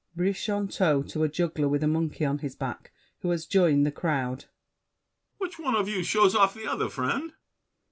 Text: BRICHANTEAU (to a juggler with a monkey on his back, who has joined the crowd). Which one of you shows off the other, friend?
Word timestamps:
BRICHANTEAU 0.17 1.03
(to 1.09 1.23
a 1.23 1.29
juggler 1.29 1.67
with 1.67 1.83
a 1.83 1.87
monkey 1.87 2.25
on 2.25 2.39
his 2.39 2.55
back, 2.55 2.91
who 3.19 3.29
has 3.29 3.45
joined 3.45 3.85
the 3.85 3.91
crowd). 3.91 4.45
Which 5.37 5.59
one 5.59 5.75
of 5.75 5.87
you 5.87 6.01
shows 6.01 6.33
off 6.33 6.55
the 6.55 6.65
other, 6.65 6.89
friend? 6.89 7.33